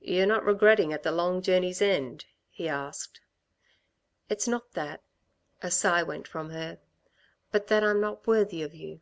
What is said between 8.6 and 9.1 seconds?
of you."